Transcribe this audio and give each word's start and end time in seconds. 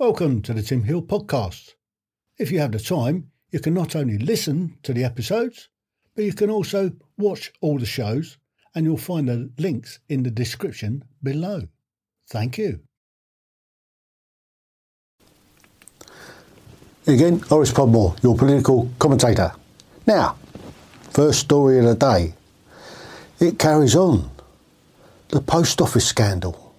Welcome 0.00 0.40
to 0.42 0.54
the 0.54 0.62
Tim 0.62 0.84
Hill 0.84 1.02
podcast. 1.02 1.74
If 2.38 2.50
you 2.50 2.58
have 2.60 2.72
the 2.72 2.78
time, 2.78 3.32
you 3.50 3.60
can 3.60 3.74
not 3.74 3.94
only 3.94 4.16
listen 4.16 4.78
to 4.82 4.94
the 4.94 5.04
episodes, 5.04 5.68
but 6.16 6.24
you 6.24 6.32
can 6.32 6.48
also 6.48 6.92
watch 7.18 7.52
all 7.60 7.78
the 7.78 7.84
shows, 7.84 8.38
and 8.74 8.86
you'll 8.86 8.96
find 8.96 9.28
the 9.28 9.50
links 9.58 9.98
in 10.08 10.22
the 10.22 10.30
description 10.30 11.04
below. 11.22 11.68
Thank 12.30 12.56
you. 12.56 12.80
Again, 17.06 17.40
Horace 17.40 17.70
Podmore, 17.70 18.16
your 18.22 18.34
political 18.38 18.90
commentator. 18.98 19.52
Now, 20.06 20.38
first 21.10 21.40
story 21.40 21.78
of 21.78 21.84
the 21.84 21.94
day. 21.94 22.32
It 23.38 23.58
carries 23.58 23.94
on. 23.94 24.30
The 25.28 25.42
post 25.42 25.82
office 25.82 26.06
scandal. 26.06 26.74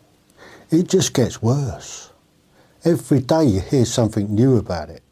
It 0.72 0.90
just 0.90 1.14
gets 1.14 1.40
worse. 1.40 2.11
Every 2.84 3.20
day 3.20 3.44
you 3.44 3.60
hear 3.60 3.86
something 3.86 4.34
new 4.34 4.58
about 4.58 4.90
it. 4.90 5.04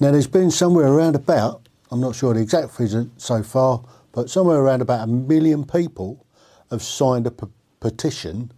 Now, 0.00 0.10
there's 0.10 0.26
been 0.26 0.50
somewhere 0.50 0.88
around 0.88 1.14
about, 1.14 1.68
I'm 1.92 2.00
not 2.00 2.16
sure 2.16 2.34
the 2.34 2.40
exact 2.40 2.72
figure 2.72 3.06
so 3.16 3.44
far, 3.44 3.84
but 4.10 4.28
somewhere 4.28 4.58
around 4.58 4.82
about 4.82 5.04
a 5.04 5.10
million 5.10 5.64
people 5.64 6.26
have 6.70 6.82
signed 6.82 7.28
a 7.28 7.30
p- 7.30 7.46
petition 7.78 8.50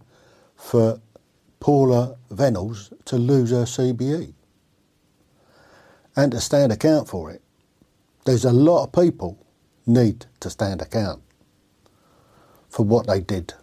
for 0.55 0.99
Paula 1.59 2.17
Venables 2.31 2.91
to 3.05 3.17
lose 3.17 3.51
her 3.51 3.65
CBE 3.65 4.33
and 6.15 6.31
to 6.31 6.41
stand 6.41 6.71
account 6.71 7.07
for 7.07 7.29
it. 7.29 7.43
There's 8.25 8.45
a 8.45 8.51
lot 8.51 8.85
of 8.85 8.91
people 8.91 9.45
need 9.85 10.25
to 10.39 10.49
stand 10.49 10.81
account 10.81 11.21
for 12.67 12.83
what 12.83 13.05
they 13.05 13.21
did. 13.21 13.53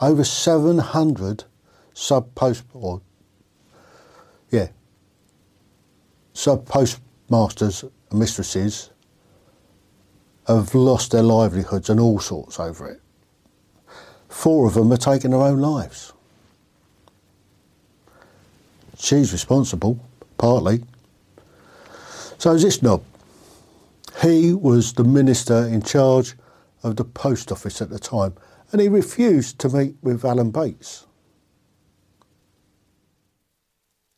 Over 0.00 0.24
700 0.24 1.44
sub 1.92 2.34
post 2.34 2.64
or 2.72 3.02
yeah, 4.50 4.68
sub 6.32 6.66
postmasters 6.66 7.82
and 7.82 8.18
mistresses 8.18 8.90
have 10.46 10.74
lost 10.74 11.12
their 11.12 11.22
livelihoods 11.22 11.90
and 11.90 12.00
all 12.00 12.18
sorts 12.18 12.58
over 12.58 12.88
it. 12.90 13.02
Four 14.28 14.66
of 14.66 14.74
them 14.74 14.92
are 14.92 14.96
taking 14.96 15.32
their 15.32 15.40
own 15.40 15.58
lives. 15.58 16.12
She's 18.96 19.32
responsible, 19.32 19.98
partly. 20.38 20.82
So 22.38 22.52
is 22.52 22.62
this 22.62 22.82
knob. 22.82 23.02
He 24.22 24.52
was 24.52 24.92
the 24.92 25.04
minister 25.04 25.66
in 25.66 25.82
charge 25.82 26.34
of 26.82 26.96
the 26.96 27.04
post 27.04 27.52
office 27.52 27.82
at 27.82 27.90
the 27.90 27.98
time, 27.98 28.34
and 28.72 28.80
he 28.80 28.88
refused 28.88 29.58
to 29.60 29.68
meet 29.68 29.96
with 30.02 30.24
Alan 30.24 30.50
Bates. 30.50 31.07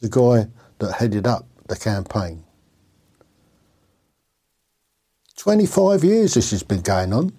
The 0.01 0.09
guy 0.09 0.49
that 0.79 0.95
headed 0.95 1.27
up 1.27 1.47
the 1.69 1.77
campaign. 1.77 2.45
25 5.37 6.05
years 6.05 6.35
this 6.35 6.51
has 6.51 6.63
been 6.63 6.83
going 6.83 7.13
on, 7.13 7.33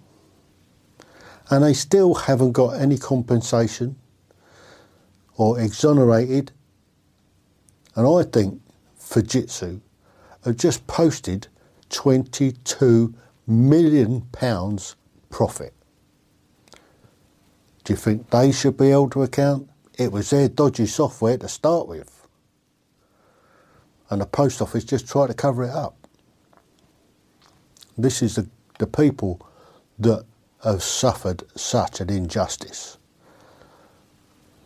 and 1.50 1.64
they 1.64 1.74
still 1.74 2.14
haven't 2.16 2.54
got 2.54 2.72
any 2.80 2.98
compensation 2.98 3.96
or 5.38 5.60
exonerated. 5.60 6.52
And 7.96 8.08
I 8.08 8.24
think 8.24 8.62
Fujitsu 9.00 9.82
have 10.46 10.58
just 10.58 10.88
posted 10.88 11.48
22 11.90 13.14
million 13.46 14.22
pounds 14.32 14.96
profit. 15.30 15.74
Do 17.84 17.94
you 17.94 17.98
think 17.98 18.30
they 18.30 18.52
should 18.52 18.78
be 18.78 18.90
held 18.90 19.12
to 19.14 19.24
account? 19.24 19.70
It 19.98 20.12
was 20.12 20.30
their 20.30 20.48
dodgy 20.48 20.86
software 20.86 21.38
to 21.38 21.48
start 21.48 21.88
with 21.88 22.21
and 24.12 24.20
the 24.22 24.26
post 24.26 24.62
office 24.62 24.84
just 24.84 25.08
try 25.08 25.26
to 25.26 25.34
cover 25.34 25.64
it 25.64 25.72
up. 25.72 25.96
This 27.98 28.22
is 28.22 28.36
the, 28.36 28.48
the 28.78 28.86
people 28.86 29.42
that 30.00 30.26
have 30.64 30.84
suffered 30.84 31.44
such 31.56 32.02
an 32.02 32.10
injustice. 32.10 32.98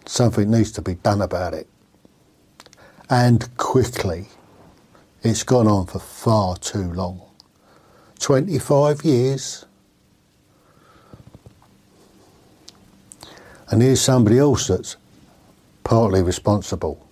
Something 0.08 0.50
needs 0.50 0.72
to 0.74 0.82
be 0.82 0.96
done 0.96 1.22
about 1.22 1.54
it. 1.54 1.68
And 3.10 3.56
quickly. 3.58 4.28
It's 5.22 5.44
gone 5.44 5.68
on 5.68 5.86
for 5.86 6.00
far 6.00 6.58
too 6.58 6.92
long. 6.92 7.22
25 8.20 9.04
years. 9.04 9.66
And 13.70 13.82
here's 13.82 14.02
somebody 14.02 14.40
else 14.40 14.68
that's 14.68 14.98
partly 15.84 16.24
responsible 16.24 17.05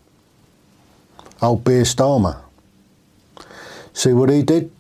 old 1.41 1.63
Beer 1.63 1.83
Starmer. 1.83 2.41
See 3.93 4.13
what 4.13 4.29
he 4.29 4.43
did? 4.43 4.71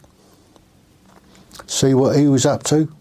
See 1.67 1.93
what 1.93 2.17
he 2.17 2.27
was 2.27 2.45
up 2.45 2.63
to? 2.63 2.91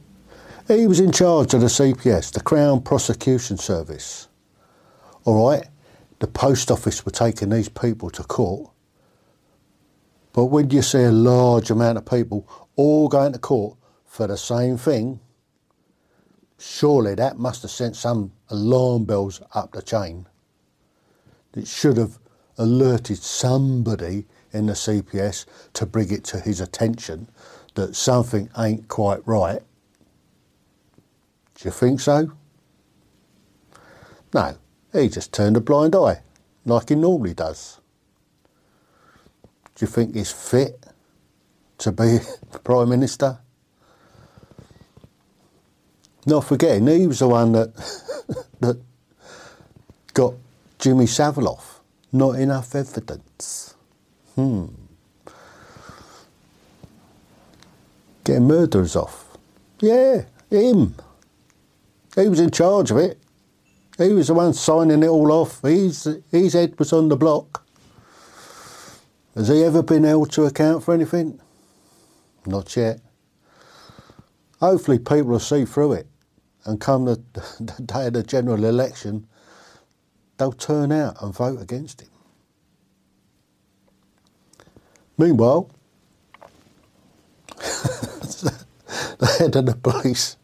He 0.69 0.87
was 0.87 1.01
in 1.01 1.13
charge 1.13 1.55
of 1.55 1.61
the 1.61 1.67
CPS, 1.67 2.33
the 2.33 2.41
Crown 2.41 2.83
Prosecution 2.83 3.57
Service. 3.57 4.29
All 5.25 5.49
right, 5.49 5.67
the 6.19 6.27
post 6.27 6.71
office 6.71 7.05
were 7.05 7.13
taking 7.13 7.51
these 7.51 7.69
people 7.69 8.11
to 8.11 8.23
court. 8.23 8.71
But 10.33 10.47
when 10.47 10.71
you 10.71 10.83
see 10.83 11.03
a 11.03 11.13
large 11.13 11.71
amount 11.71 11.99
of 11.99 12.07
people 12.07 12.49
all 12.77 13.09
going 13.09 13.33
to 13.33 13.39
court 13.39 13.77
for 14.07 14.27
the 14.27 14.37
same 14.37 14.77
thing, 14.79 15.21
surely 16.59 17.15
that 17.17 17.39
must 17.39 17.63
have 17.63 17.71
sent 17.71 17.97
some 17.97 18.33
alarm 18.49 19.05
bells 19.05 19.43
up 19.53 19.73
the 19.73 19.83
chain. 19.83 20.27
It 21.55 21.67
should 21.67 21.97
have 21.97 22.19
alerted 22.59 23.19
somebody 23.19 24.27
in 24.53 24.67
the 24.67 24.73
CPS 24.75 25.47
to 25.73 25.87
bring 25.87 26.13
it 26.13 26.25
to 26.25 26.41
his 26.41 26.61
attention 26.61 27.29
that 27.75 27.97
something 27.97 28.51
ain't 28.59 28.89
quite 28.89 29.27
right. 29.27 29.63
Do 31.55 31.65
you 31.65 31.71
think 31.71 32.01
so? 32.01 32.33
No, 34.35 34.57
he 34.93 35.09
just 35.09 35.33
turned 35.33 35.57
a 35.57 35.61
blind 35.61 35.95
eye, 35.95 36.21
like 36.65 36.89
he 36.89 36.95
normally 36.95 37.35
does. 37.35 37.81
Do 39.75 39.85
you 39.85 39.87
think 39.87 40.15
he's 40.15 40.33
fit 40.33 40.85
to 41.79 41.93
be 41.93 42.19
Prime 42.65 42.89
Minister? 42.89 43.39
Not 46.25 46.45
forgetting, 46.45 46.87
he 46.87 47.07
was 47.07 47.19
the 47.19 47.29
one 47.29 47.53
that, 47.53 47.75
that 48.61 48.81
got 50.15 50.35
Jimmy 50.79 51.07
Savile 51.07 51.49
off 51.49 51.82
not 52.13 52.39
enough 52.39 52.75
evidence. 52.75 53.75
Hmm. 54.35 54.67
Getting 58.25 58.47
murderers 58.47 58.95
off. 58.95 59.37
Yeah, 59.81 60.25
him. 60.51 60.95
He 62.15 62.29
was 62.29 62.41
in 62.41 62.51
charge 62.51 62.91
of 62.91 62.99
it. 62.99 63.19
He 63.99 64.13
was 64.13 64.29
the 64.29 64.35
one 64.35 64.53
signing 64.53 65.03
it 65.03 65.09
all 65.09 65.33
off. 65.33 65.61
He's, 65.63 66.07
his 66.31 66.53
head 66.53 66.79
was 66.79 66.93
on 66.93 67.09
the 67.09 67.17
block. 67.17 67.67
Has 69.35 69.49
he 69.49 69.65
ever 69.65 69.83
been 69.83 70.05
held 70.05 70.31
to 70.33 70.45
account 70.45 70.85
for 70.85 70.93
anything? 70.95 71.41
Not 72.47 72.77
yet. 72.77 73.01
Hopefully, 74.61 74.99
people 74.99 75.25
will 75.25 75.41
see 75.41 75.65
through 75.65 75.95
it 75.95 76.07
and 76.65 76.81
come 76.81 77.07
the, 77.07 77.21
the 77.61 77.83
day 77.83 78.07
of 78.07 78.13
the 78.13 78.23
general 78.23 78.65
election, 78.65 79.27
they'll 80.43 80.51
turn 80.51 80.91
out 80.91 81.23
and 81.23 81.33
vote 81.33 81.63
against 81.63 82.01
him. 82.01 82.09
Meanwhile, 85.17 85.71
the 87.59 89.37
head 89.39 89.55
of 89.55 89.67
the 89.67 89.77
police 89.81 90.37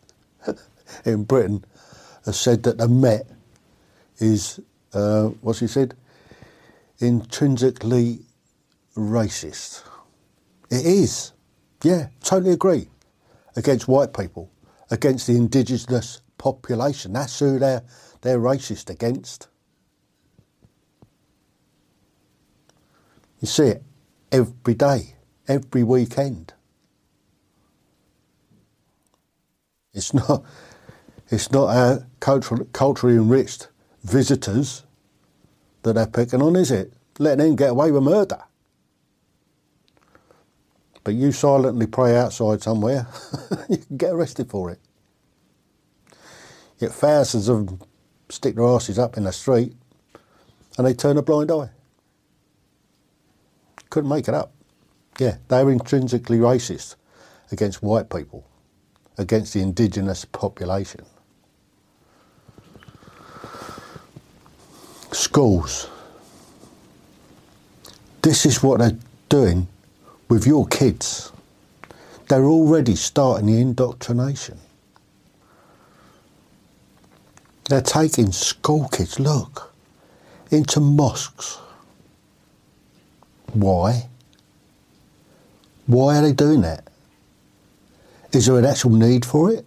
in 1.04 1.24
Britain 1.24 1.64
has 2.24 2.38
said 2.38 2.62
that 2.62 2.78
the 2.78 2.86
Met 2.86 3.26
is, 4.20 4.60
uh, 4.92 5.30
what's 5.40 5.58
he 5.58 5.66
said, 5.66 5.96
intrinsically 7.00 8.20
racist. 8.96 9.82
It 10.70 10.86
is. 10.86 11.32
Yeah, 11.82 12.10
totally 12.22 12.52
agree. 12.52 12.88
Against 13.56 13.88
white 13.88 14.12
people, 14.12 14.48
against 14.92 15.26
the 15.26 15.34
indigenous 15.34 16.22
population. 16.36 17.14
That's 17.14 17.36
who 17.40 17.58
they're, 17.58 17.82
they're 18.20 18.38
racist 18.38 18.90
against. 18.90 19.48
You 23.40 23.46
see 23.46 23.68
it 23.68 23.82
every 24.32 24.74
day, 24.74 25.14
every 25.46 25.82
weekend. 25.82 26.54
It's 29.92 30.12
not, 30.12 30.44
it's 31.30 31.50
not 31.50 31.74
our 31.74 32.06
cultural, 32.20 32.64
culturally 32.72 33.16
enriched 33.16 33.68
visitors 34.02 34.84
that 35.82 35.94
they're 35.94 36.06
picking 36.06 36.42
on, 36.42 36.56
is 36.56 36.70
it? 36.70 36.92
Letting 37.18 37.46
them 37.46 37.56
get 37.56 37.70
away 37.70 37.90
with 37.90 38.02
murder. 38.02 38.42
But 41.04 41.14
you 41.14 41.32
silently 41.32 41.86
pray 41.86 42.16
outside 42.16 42.62
somewhere, 42.62 43.06
you 43.68 43.78
can 43.78 43.96
get 43.96 44.12
arrested 44.12 44.50
for 44.50 44.70
it. 44.70 44.78
Yet 46.78 46.92
thousands 46.92 47.48
of 47.48 47.66
them 47.66 47.80
stick 48.28 48.54
their 48.54 48.66
asses 48.66 48.98
up 48.98 49.16
in 49.16 49.24
the 49.24 49.32
street 49.32 49.74
and 50.76 50.86
they 50.86 50.94
turn 50.94 51.16
a 51.16 51.22
blind 51.22 51.50
eye. 51.50 51.70
Couldn't 53.90 54.10
make 54.10 54.28
it 54.28 54.34
up. 54.34 54.52
Yeah, 55.18 55.36
they're 55.48 55.70
intrinsically 55.70 56.38
racist 56.38 56.94
against 57.50 57.82
white 57.82 58.10
people, 58.10 58.44
against 59.16 59.54
the 59.54 59.60
indigenous 59.60 60.24
population. 60.24 61.04
Schools. 65.12 65.88
This 68.22 68.44
is 68.44 68.62
what 68.62 68.78
they're 68.78 68.98
doing 69.28 69.68
with 70.28 70.46
your 70.46 70.66
kids. 70.66 71.32
They're 72.28 72.44
already 72.44 72.94
starting 72.94 73.46
the 73.46 73.60
indoctrination. 73.60 74.58
They're 77.68 77.80
taking 77.80 78.32
school 78.32 78.88
kids, 78.88 79.18
look, 79.18 79.74
into 80.50 80.80
mosques. 80.80 81.58
Why? 83.60 84.08
Why 85.86 86.18
are 86.18 86.22
they 86.22 86.32
doing 86.32 86.60
that? 86.62 86.84
Is 88.32 88.46
there 88.46 88.58
an 88.58 88.64
actual 88.64 88.90
need 88.90 89.24
for 89.24 89.50
it? 89.50 89.64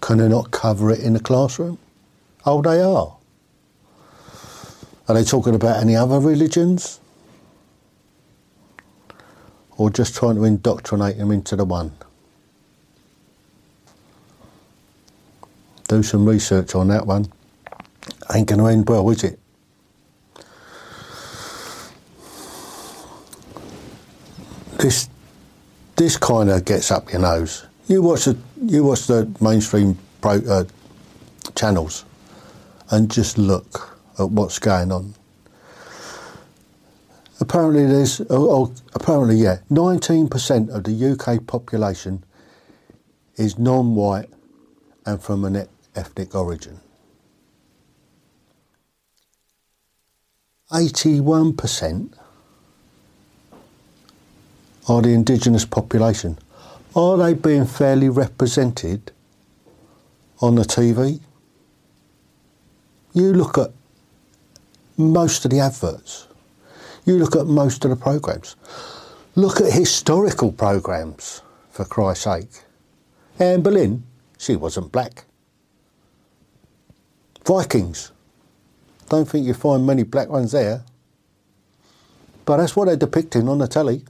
Can 0.00 0.18
they 0.18 0.28
not 0.28 0.50
cover 0.50 0.90
it 0.90 1.00
in 1.00 1.12
the 1.12 1.20
classroom? 1.20 1.78
Oh, 2.44 2.60
they 2.62 2.80
are. 2.80 3.16
Are 5.08 5.14
they 5.14 5.24
talking 5.24 5.54
about 5.54 5.80
any 5.80 5.94
other 5.96 6.18
religions? 6.18 7.00
Or 9.76 9.90
just 9.90 10.14
trying 10.14 10.36
to 10.36 10.44
indoctrinate 10.44 11.18
them 11.18 11.30
into 11.30 11.56
the 11.56 11.64
one? 11.64 11.92
Do 15.88 16.02
some 16.02 16.24
research 16.24 16.74
on 16.74 16.88
that 16.88 17.06
one. 17.06 17.32
Ain't 18.34 18.48
going 18.48 18.60
to 18.60 18.66
end 18.66 18.88
well, 18.88 19.08
is 19.10 19.24
it? 19.24 19.38
This 24.78 25.10
this 26.00 26.16
kind 26.16 26.48
of 26.48 26.64
gets 26.64 26.90
up 26.90 27.12
your 27.12 27.20
nose. 27.20 27.66
You 27.86 28.00
watch 28.00 28.24
the 28.24 28.34
you 28.64 28.84
watch 28.84 29.06
the 29.06 29.30
mainstream 29.38 29.98
pro, 30.22 30.38
uh, 30.48 30.64
channels, 31.54 32.06
and 32.90 33.10
just 33.10 33.36
look 33.36 33.98
at 34.18 34.30
what's 34.30 34.58
going 34.58 34.92
on. 34.92 35.14
Apparently, 37.38 37.84
there's 37.84 38.22
oh, 38.22 38.26
oh, 38.30 38.74
apparently 38.94 39.36
yeah, 39.36 39.58
nineteen 39.68 40.26
percent 40.26 40.70
of 40.70 40.84
the 40.84 41.10
UK 41.10 41.46
population 41.46 42.24
is 43.36 43.58
non-white 43.58 44.30
and 45.04 45.22
from 45.22 45.44
an 45.44 45.68
ethnic 45.94 46.34
origin. 46.34 46.80
Eighty-one 50.74 51.56
percent 51.58 52.14
are 54.88 55.02
the 55.02 55.10
indigenous 55.10 55.64
population. 55.64 56.38
Are 56.94 57.16
they 57.16 57.34
being 57.34 57.66
fairly 57.66 58.08
represented 58.08 59.12
on 60.40 60.56
the 60.56 60.62
TV? 60.62 61.20
You 63.12 63.32
look 63.32 63.58
at 63.58 63.70
most 64.96 65.44
of 65.44 65.50
the 65.50 65.60
adverts. 65.60 66.26
You 67.04 67.16
look 67.16 67.36
at 67.36 67.46
most 67.46 67.84
of 67.84 67.90
the 67.90 67.96
programs. 67.96 68.56
Look 69.34 69.60
at 69.60 69.72
historical 69.72 70.52
programs, 70.52 71.42
for 71.70 71.84
Christ's 71.84 72.24
sake. 72.24 72.50
Anne 73.38 73.62
Boleyn, 73.62 74.02
she 74.38 74.56
wasn't 74.56 74.92
black. 74.92 75.24
Vikings, 77.46 78.12
don't 79.08 79.28
think 79.28 79.46
you 79.46 79.54
find 79.54 79.86
many 79.86 80.02
black 80.02 80.28
ones 80.28 80.52
there. 80.52 80.84
But 82.44 82.58
that's 82.58 82.76
what 82.76 82.86
they're 82.86 82.96
depicting 82.96 83.48
on 83.48 83.58
the 83.58 83.66
telly. 83.66 84.04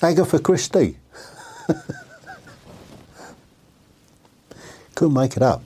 Agatha 0.00 0.24
for 0.24 0.38
Christie. 0.38 0.96
Couldn't 4.94 5.14
make 5.14 5.36
it 5.36 5.42
up. 5.42 5.62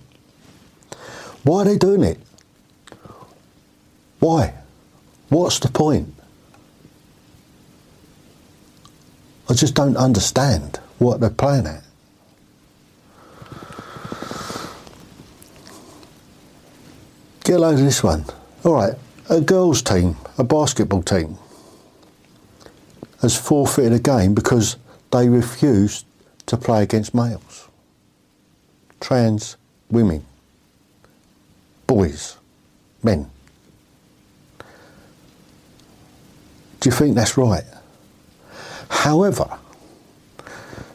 Why 1.42 1.62
are 1.62 1.64
they 1.64 1.76
doing 1.78 2.02
it? 2.02 2.18
Why? 4.20 4.54
What's 5.28 5.58
the 5.58 5.68
point? 5.68 6.14
I 9.48 9.54
just 9.54 9.74
don't 9.74 9.96
understand 9.96 10.78
what 10.98 11.20
they're 11.20 11.30
playing 11.30 11.66
at. 11.66 11.82
Get 17.44 17.56
a 17.56 17.58
load 17.58 17.74
of 17.74 17.80
this 17.80 18.02
one. 18.02 18.24
All 18.64 18.74
right, 18.74 18.94
a 19.28 19.40
girls' 19.40 19.82
team, 19.82 20.16
a 20.38 20.44
basketball 20.44 21.02
team, 21.02 21.36
has 23.22 23.38
forfeited 23.38 23.92
a 23.92 24.00
game 24.00 24.34
because 24.34 24.76
they 25.12 25.28
refused 25.28 26.04
to 26.44 26.56
play 26.56 26.82
against 26.82 27.14
males, 27.14 27.68
trans 29.00 29.56
women, 29.90 30.24
boys, 31.86 32.36
men. 33.02 33.30
Do 36.80 36.88
you 36.88 36.90
think 36.90 37.14
that's 37.14 37.36
right? 37.36 37.62
However, 38.88 39.56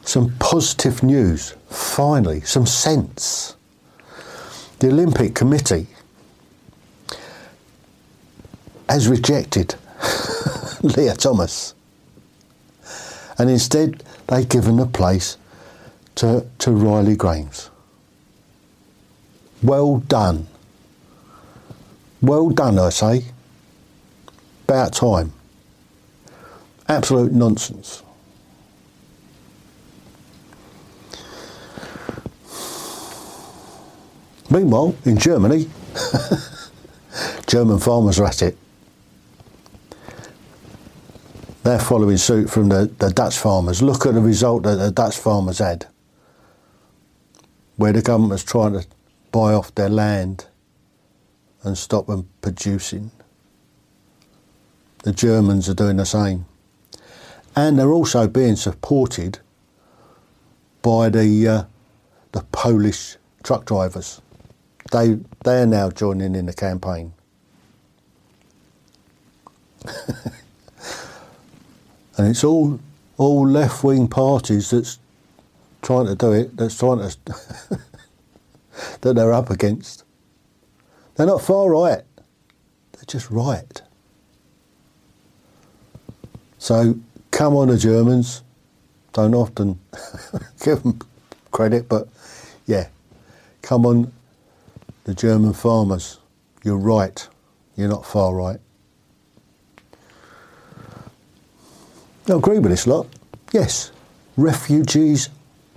some 0.03 0.35
positive 0.37 1.03
news, 1.03 1.55
finally, 1.69 2.41
some 2.41 2.65
sense. 2.65 3.55
The 4.79 4.89
Olympic 4.89 5.33
Committee 5.33 5.87
has 8.89 9.07
rejected 9.07 9.75
Lia 10.81 11.15
Thomas 11.15 11.73
and 13.37 13.49
instead 13.49 14.03
they've 14.27 14.47
given 14.47 14.77
the 14.77 14.85
place 14.85 15.37
to, 16.15 16.45
to 16.59 16.71
Riley 16.71 17.15
Gaines. 17.15 17.69
Well 19.61 19.99
done. 19.99 20.47
Well 22.21 22.49
done, 22.49 22.79
I 22.79 22.89
say. 22.89 23.25
About 24.63 24.93
time. 24.93 25.33
Absolute 26.89 27.31
nonsense. 27.31 28.03
Meanwhile, 34.49 34.95
in 35.05 35.17
Germany, 35.17 35.69
German 37.47 37.79
farmers 37.79 38.19
are 38.19 38.25
at 38.25 38.41
it. 38.41 38.57
They're 41.67 41.79
following 41.79 42.15
suit 42.15 42.49
from 42.49 42.69
the, 42.69 42.89
the 42.97 43.09
Dutch 43.09 43.37
farmers. 43.37 43.81
Look 43.81 44.05
at 44.05 44.13
the 44.13 44.21
result 44.21 44.63
that 44.63 44.75
the 44.75 44.89
Dutch 44.89 45.17
farmers 45.17 45.57
had, 45.57 45.85
where 47.75 47.91
the 47.91 48.01
government 48.01 48.31
was 48.31 48.45
trying 48.45 48.71
to 48.71 48.87
buy 49.33 49.51
off 49.51 49.75
their 49.75 49.89
land 49.89 50.45
and 51.63 51.77
stop 51.77 52.07
them 52.07 52.29
producing. 52.39 53.11
The 55.03 55.11
Germans 55.11 55.67
are 55.67 55.73
doing 55.73 55.97
the 55.97 56.05
same. 56.05 56.45
And 57.53 57.77
they're 57.77 57.91
also 57.91 58.29
being 58.29 58.55
supported 58.55 59.39
by 60.81 61.09
the, 61.09 61.47
uh, 61.49 61.63
the 62.31 62.43
Polish 62.53 63.17
truck 63.43 63.65
drivers. 63.65 64.21
They, 64.93 65.19
they 65.43 65.63
are 65.63 65.65
now 65.65 65.89
joining 65.89 66.33
in 66.33 66.45
the 66.45 66.53
campaign. 66.53 67.11
and 72.17 72.27
it's 72.27 72.43
all 72.43 72.79
all 73.17 73.47
left 73.47 73.83
wing 73.83 74.07
parties 74.07 74.71
that's 74.71 74.99
trying 75.81 76.05
to 76.05 76.15
do 76.15 76.31
it. 76.33 76.57
That's 76.57 76.77
trying 76.77 76.99
to 76.99 77.17
that 79.01 79.15
they're 79.15 79.33
up 79.33 79.49
against. 79.49 80.03
They're 81.15 81.25
not 81.25 81.41
far 81.41 81.69
right. 81.69 82.03
They're 82.93 83.03
just 83.07 83.29
right. 83.31 83.81
So 86.57 86.99
come 87.31 87.55
on, 87.55 87.69
the 87.69 87.77
Germans. 87.77 88.43
Don't 89.13 89.33
often 89.33 89.79
give 90.63 90.83
them 90.83 90.99
credit, 91.51 91.89
but 91.89 92.07
yeah, 92.67 92.87
come 93.63 93.85
on, 93.85 94.11
the 95.05 95.15
German 95.15 95.53
farmers. 95.53 96.19
You're 96.63 96.77
right. 96.77 97.27
You're 97.75 97.89
not 97.89 98.05
far 98.05 98.35
right. 98.35 98.59
I 102.29 102.33
agree 102.33 102.59
with 102.59 102.71
this 102.71 102.85
lot. 102.85 103.07
Yes, 103.53 103.91
refugees 104.35 105.29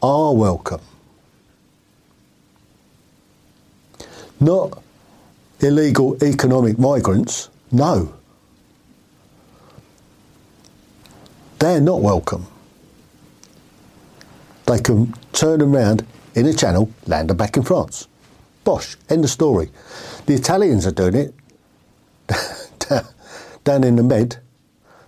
are 0.03 0.35
welcome. 0.35 0.81
Not 4.41 4.83
illegal 5.61 6.23
economic 6.25 6.77
migrants, 6.77 7.51
no. 7.71 8.15
They're 11.61 11.81
not 11.81 12.01
welcome. 12.01 12.47
They 14.67 14.81
can 14.81 15.15
turn 15.33 15.63
around 15.63 16.05
in 16.35 16.47
a 16.47 16.53
channel, 16.53 16.91
land 17.07 17.31
them 17.31 17.37
back 17.37 17.57
in 17.57 17.63
France. 17.63 18.09
Bosh, 18.65 18.97
end 19.09 19.25
of 19.25 19.31
story. 19.31 19.71
The 20.27 20.35
Italians 20.35 20.85
are 20.87 20.91
doing 20.91 21.15
it 21.15 21.35
down 23.65 23.85
in 23.85 23.95
the 23.95 24.03
Med, 24.03 24.39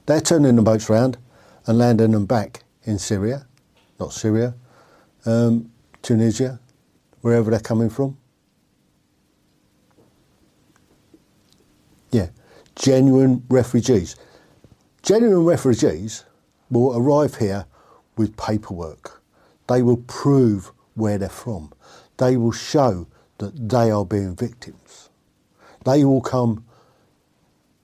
they're 0.07 0.21
turning 0.21 0.55
the 0.57 0.63
boats 0.63 0.89
round 0.89 1.17
and 1.67 1.79
landing 1.79 2.11
them 2.13 2.27
back 2.27 2.63
in 2.85 2.99
Syria, 2.99 3.47
not 4.01 4.13
Syria, 4.13 4.55
um, 5.27 5.71
Tunisia, 6.03 6.61
wherever 7.21 7.51
they're 7.51 7.61
coming 7.61 7.91
from. 7.91 8.17
Yeah, 12.11 12.29
genuine 12.77 13.45
refugees. 13.49 14.17
Genuine 15.03 15.45
refugees 15.45 16.25
will 16.71 16.97
arrive 16.97 17.37
here 17.37 17.67
with 18.17 18.37
paperwork. 18.37 19.23
They 19.69 19.83
will 19.83 19.99
prove 19.99 20.73
where 20.95 21.19
they're 21.19 21.29
from. 21.29 21.73
They 22.19 22.37
will 22.37 22.53
show 22.53 23.07
that 23.39 23.69
they 23.69 23.91
are 23.91 24.05
being 24.05 24.37
victims. 24.37 25.11
They 25.85 26.05
will 26.05 26.21
come 26.21 26.65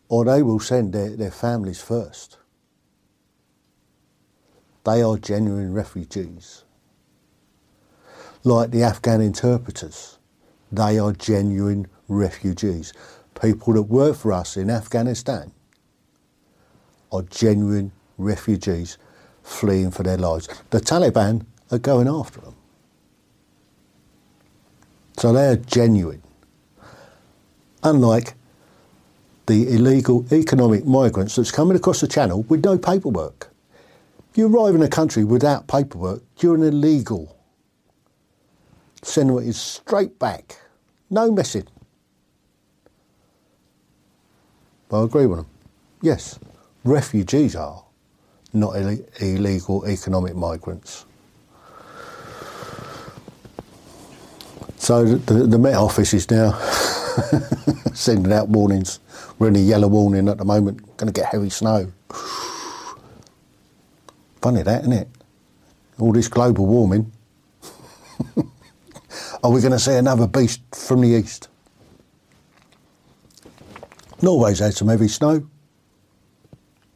or 0.08 0.24
they 0.24 0.42
will 0.42 0.60
send 0.60 0.92
their, 0.92 1.16
their 1.16 1.30
families 1.30 1.80
first. 1.80 2.37
They 4.88 5.02
are 5.02 5.18
genuine 5.18 5.74
refugees. 5.74 6.64
Like 8.42 8.70
the 8.70 8.84
Afghan 8.84 9.20
interpreters, 9.20 10.16
they 10.72 10.98
are 10.98 11.12
genuine 11.12 11.88
refugees. 12.08 12.94
People 13.38 13.74
that 13.74 13.82
work 13.82 14.16
for 14.16 14.32
us 14.32 14.56
in 14.56 14.70
Afghanistan 14.70 15.52
are 17.12 17.20
genuine 17.20 17.92
refugees 18.16 18.96
fleeing 19.42 19.90
for 19.90 20.04
their 20.04 20.16
lives. 20.16 20.48
The 20.70 20.80
Taliban 20.80 21.44
are 21.70 21.78
going 21.78 22.08
after 22.08 22.40
them. 22.40 22.56
So 25.18 25.34
they're 25.34 25.56
genuine. 25.56 26.22
Unlike 27.82 28.32
the 29.48 29.68
illegal 29.68 30.24
economic 30.32 30.86
migrants 30.86 31.36
that's 31.36 31.50
coming 31.50 31.76
across 31.76 32.00
the 32.00 32.08
channel 32.08 32.44
with 32.44 32.64
no 32.64 32.78
paperwork. 32.78 33.47
You 34.38 34.46
arrive 34.46 34.76
in 34.76 34.82
a 34.82 34.88
country 34.88 35.24
without 35.24 35.66
paperwork, 35.66 36.22
you're 36.38 36.54
an 36.54 36.62
illegal. 36.62 37.36
Sending 39.02 39.36
it 39.48 39.52
straight 39.54 40.16
back. 40.20 40.56
No 41.10 41.32
messing. 41.32 41.66
But 44.88 45.02
I 45.02 45.04
agree 45.06 45.26
with 45.26 45.38
them. 45.40 45.48
Yes, 46.02 46.38
refugees 46.84 47.56
are, 47.56 47.82
not 48.52 48.76
Ill- 48.76 49.04
illegal 49.18 49.84
economic 49.88 50.36
migrants. 50.36 51.04
So 54.76 55.04
the, 55.16 55.34
the 55.48 55.58
Met 55.58 55.74
Office 55.74 56.14
is 56.14 56.30
now 56.30 56.52
sending 57.92 58.32
out 58.32 58.48
warnings. 58.48 59.00
We're 59.40 59.48
in 59.48 59.56
a 59.56 59.58
yellow 59.58 59.88
warning 59.88 60.28
at 60.28 60.38
the 60.38 60.44
moment. 60.44 60.96
Going 60.96 61.12
to 61.12 61.20
get 61.20 61.32
heavy 61.32 61.50
snow. 61.50 61.92
Funny 64.40 64.62
that, 64.62 64.82
isn't 64.82 64.92
it? 64.92 65.08
All 65.98 66.12
this 66.12 66.28
global 66.28 66.66
warming. 66.66 67.12
Are 69.42 69.50
we 69.50 69.60
going 69.60 69.72
to 69.72 69.78
see 69.78 69.94
another 69.94 70.26
beast 70.26 70.60
from 70.74 71.00
the 71.00 71.08
east? 71.08 71.48
Norway's 74.22 74.58
had 74.58 74.74
some 74.74 74.88
heavy 74.88 75.08
snow. 75.08 75.48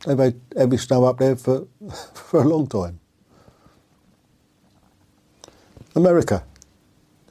They've 0.07 0.19
had 0.19 0.41
heavy 0.57 0.77
snow 0.77 1.05
up 1.05 1.19
there 1.19 1.37
for, 1.37 1.67
for 2.15 2.43
a 2.43 2.49
long 2.49 2.67
time. 2.67 3.01
America. 5.95 6.45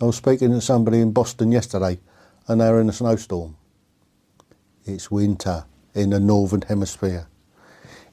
I 0.01 0.05
was 0.05 0.15
speaking 0.17 0.51
to 0.51 0.61
somebody 0.61 0.99
in 0.99 1.11
Boston 1.11 1.51
yesterday 1.51 1.99
and 2.47 2.59
they 2.59 2.69
were 2.69 2.81
in 2.81 2.89
a 2.89 2.93
snowstorm. 2.93 3.55
It's 4.85 5.11
winter 5.11 5.65
in 5.93 6.09
the 6.09 6.19
northern 6.19 6.63
hemisphere. 6.63 7.27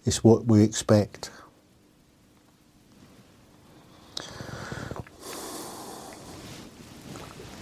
It's 0.05 0.23
what 0.23 0.47
we 0.47 0.62
expect. 0.62 1.31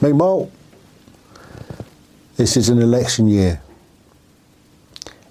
Meanwhile, 0.00 0.50
this 2.37 2.59
is 2.59 2.69
an 2.69 2.83
election 2.83 3.29
year. 3.29 3.62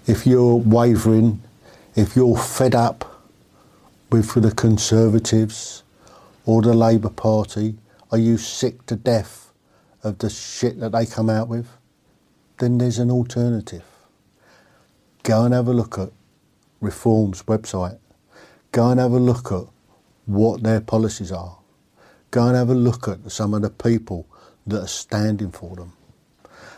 If 0.07 0.25
you're 0.25 0.55
wavering, 0.55 1.43
if 1.95 2.15
you're 2.15 2.37
fed 2.37 2.73
up 2.73 3.21
with 4.11 4.33
the 4.33 4.51
Conservatives 4.51 5.83
or 6.45 6.63
the 6.63 6.73
Labour 6.73 7.09
Party, 7.09 7.75
are 8.11 8.17
you 8.17 8.39
sick 8.39 8.83
to 8.87 8.95
death 8.95 9.51
of 10.03 10.17
the 10.17 10.31
shit 10.31 10.79
that 10.79 10.93
they 10.93 11.05
come 11.05 11.29
out 11.29 11.47
with? 11.47 11.67
Then 12.57 12.79
there's 12.79 12.97
an 12.97 13.11
alternative. 13.11 13.83
Go 15.21 15.45
and 15.45 15.53
have 15.53 15.67
a 15.67 15.73
look 15.73 15.99
at 15.99 16.09
Reform's 16.81 17.43
website. 17.43 17.99
Go 18.71 18.89
and 18.89 18.99
have 18.99 19.11
a 19.11 19.19
look 19.19 19.51
at 19.51 19.65
what 20.25 20.63
their 20.63 20.81
policies 20.81 21.31
are. 21.31 21.59
Go 22.31 22.47
and 22.47 22.55
have 22.55 22.69
a 22.69 22.75
look 22.75 23.07
at 23.07 23.31
some 23.31 23.53
of 23.53 23.61
the 23.61 23.69
people 23.69 24.25
that 24.67 24.81
are 24.81 24.87
standing 24.87 25.51
for 25.51 25.75
them. 25.75 25.93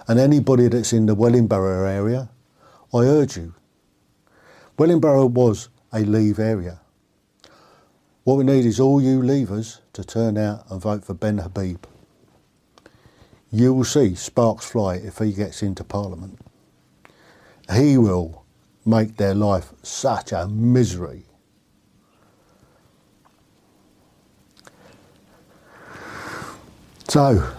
And 0.08 0.20
anybody 0.20 0.68
that's 0.68 0.94
in 0.94 1.06
the 1.06 1.16
Wellingborough 1.16 1.88
area, 1.88 2.30
I 2.94 3.00
urge 3.00 3.38
you. 3.38 3.54
Wellingborough 4.78 5.28
was 5.28 5.70
a 5.92 6.02
leave 6.02 6.40
area. 6.40 6.80
What 8.24 8.36
we 8.36 8.44
need 8.44 8.66
is 8.66 8.80
all 8.80 9.02
you 9.02 9.22
leavers 9.22 9.80
to 9.94 10.04
turn 10.04 10.38
out 10.38 10.70
and 10.70 10.82
vote 10.82 11.06
for 11.06 11.14
Ben 11.14 11.40
Habib. 11.40 11.86
You 13.52 13.74
will 13.74 13.86
see 13.86 14.16
sparks 14.16 14.66
fly 14.70 14.96
if 14.96 15.20
he 15.20 15.32
gets 15.32 15.64
into 15.64 15.84
Parliament. 15.84 16.40
He 17.74 17.98
will 17.98 18.46
make 18.86 19.18
their 19.18 19.34
life 19.34 19.74
such 19.84 20.32
a 20.32 20.48
misery. 20.48 21.24
So, 27.08 27.50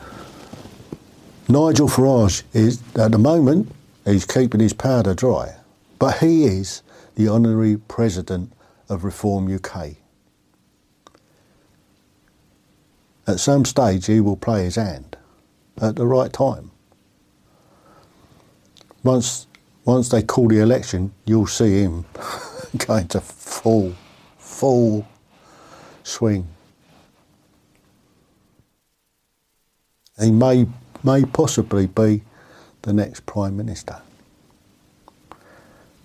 Nigel 1.50 1.88
Farage 1.88 2.42
is, 2.52 2.82
at 2.94 3.12
the 3.12 3.18
moment, 3.18 3.72
he's 4.04 4.26
keeping 4.26 4.60
his 4.60 4.74
powder 4.74 5.14
dry, 5.14 5.56
but 5.98 6.18
he 6.18 6.44
is 6.44 6.82
the 7.14 7.28
honorary 7.28 7.78
president 7.78 8.52
of 8.90 9.02
Reform 9.02 9.52
UK. 9.54 9.96
At 13.26 13.40
some 13.40 13.64
stage, 13.64 14.06
he 14.06 14.20
will 14.20 14.36
play 14.36 14.64
his 14.64 14.76
hand 14.76 15.16
at 15.80 15.96
the 15.96 16.06
right 16.06 16.32
time. 16.32 16.70
Once, 19.02 19.46
once 19.86 20.10
they 20.10 20.22
call 20.22 20.48
the 20.48 20.60
election, 20.60 21.12
you'll 21.24 21.46
see 21.46 21.80
him 21.80 22.04
going 22.86 23.08
to 23.08 23.22
full, 23.22 23.94
full 24.36 25.08
swing. 26.02 26.46
He 30.20 30.30
may, 30.30 30.66
may 31.04 31.24
possibly 31.24 31.86
be 31.86 32.22
the 32.82 32.92
next 32.92 33.26
Prime 33.26 33.56
Minister. 33.56 34.00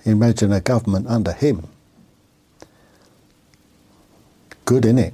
Imagine 0.06 0.52
a 0.52 0.60
government 0.62 1.08
under 1.08 1.32
him. 1.32 1.68
Good, 4.66 4.86
in 4.86 4.98
it? 4.98 5.14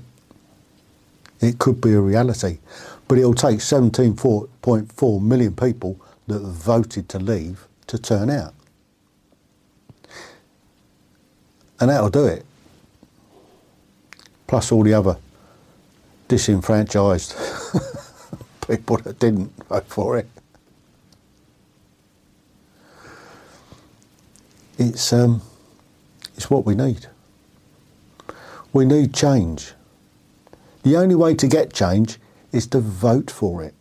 It 1.42 1.60
could 1.60 1.80
be 1.82 1.94
a 1.94 2.00
reality. 2.00 2.60
But 3.08 3.18
it'll 3.18 3.34
take 3.34 3.60
17.4 3.60 5.22
million 5.22 5.56
people 5.56 6.00
that 6.28 6.40
voted 6.40 7.10
to 7.10 7.20
leave 7.20 7.68
to 7.88 7.98
turn 7.98 8.30
out. 8.30 8.54
And 11.80 11.90
that'll 11.90 12.10
do 12.10 12.26
it. 12.26 12.46
Plus 14.48 14.72
all 14.72 14.84
the 14.84 14.94
other 14.94 15.18
disenfranchised 16.28 17.34
people 18.70 19.00
I 19.06 19.12
didn't 19.14 19.52
vote 19.68 19.88
for 19.88 20.18
it. 20.18 20.28
It's, 24.78 25.12
um, 25.12 25.42
it's 26.38 26.50
what 26.50 26.66
we 26.66 26.76
need. 26.76 27.08
We 28.72 28.86
need 28.86 29.14
change. 29.14 29.74
The 30.84 30.96
only 30.96 31.16
way 31.16 31.34
to 31.36 31.48
get 31.48 31.74
change 31.74 32.18
is 32.52 32.68
to 32.68 32.80
vote 32.80 33.30
for 33.30 33.64
it. 33.64 33.74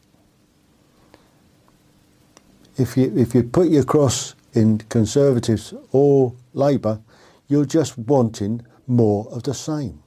If 2.76 2.96
you, 2.96 3.12
if 3.16 3.34
you 3.34 3.42
put 3.42 3.68
your 3.68 3.84
cross 3.84 4.34
in 4.54 4.78
Conservatives 4.88 5.74
or 5.92 6.32
Labour, 6.54 7.00
you're 7.46 7.66
just 7.66 7.98
wanting 7.98 8.64
more 8.86 9.28
of 9.30 9.42
the 9.42 9.54
same. 9.54 10.02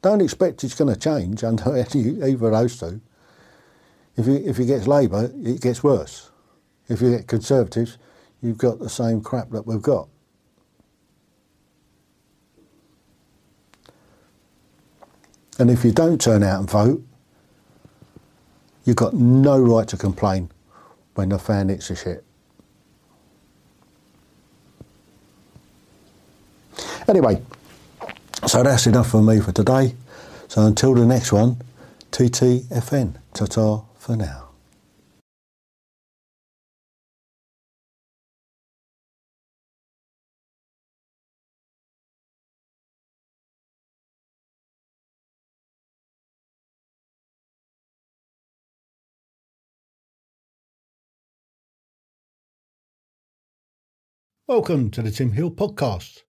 Don't 0.00 0.20
expect 0.20 0.62
it's 0.64 0.74
going 0.74 0.92
to 0.92 0.98
change 0.98 1.42
under 1.42 1.76
any, 1.94 2.22
either 2.22 2.46
of 2.46 2.52
those 2.52 2.78
two. 2.78 3.00
If 4.18 4.26
you, 4.26 4.34
if 4.34 4.58
you 4.58 4.64
get 4.64 4.88
Labour, 4.88 5.30
it 5.44 5.60
gets 5.60 5.84
worse. 5.84 6.30
If 6.88 7.00
you 7.00 7.10
get 7.16 7.28
Conservatives, 7.28 7.98
you've 8.42 8.58
got 8.58 8.80
the 8.80 8.88
same 8.88 9.20
crap 9.20 9.50
that 9.50 9.64
we've 9.64 9.80
got. 9.80 10.08
And 15.60 15.70
if 15.70 15.84
you 15.84 15.92
don't 15.92 16.20
turn 16.20 16.42
out 16.42 16.58
and 16.58 16.68
vote, 16.68 17.02
you've 18.84 18.96
got 18.96 19.14
no 19.14 19.60
right 19.60 19.86
to 19.86 19.96
complain 19.96 20.50
when 21.14 21.28
the 21.28 21.38
fan 21.38 21.68
hits 21.68 21.86
the 21.88 21.94
shit. 21.94 22.24
Anyway, 27.06 27.40
so 28.46 28.64
that's 28.64 28.86
enough 28.88 29.10
for 29.10 29.22
me 29.22 29.40
for 29.40 29.52
today. 29.52 29.94
So 30.48 30.66
until 30.66 30.94
the 30.94 31.06
next 31.06 31.32
one, 31.32 31.56
TTFN. 32.10 33.14
Ta 33.32 33.46
ta 33.46 33.87
for 34.08 34.16
now. 34.16 34.48
Welcome 54.46 54.90
to 54.92 55.02
the 55.02 55.10
Tim 55.10 55.32
Hill 55.32 55.50
podcast. 55.50 56.22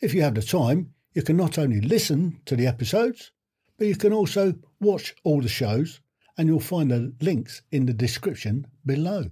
If 0.00 0.12
you 0.12 0.22
have 0.22 0.34
the 0.34 0.42
time, 0.42 0.94
you 1.14 1.22
can 1.22 1.36
not 1.36 1.56
only 1.56 1.80
listen 1.80 2.40
to 2.46 2.56
the 2.56 2.66
episodes, 2.66 3.30
but 3.78 3.86
you 3.86 3.94
can 3.94 4.12
also 4.12 4.56
watch 4.80 5.14
all 5.22 5.40
the 5.40 5.48
shows, 5.48 6.00
and 6.42 6.48
you'll 6.48 6.58
find 6.58 6.90
the 6.90 7.14
links 7.20 7.62
in 7.70 7.86
the 7.86 7.92
description 7.92 8.66
below. 8.84 9.30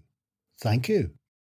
Thank 0.60 0.88
you. 0.88 1.10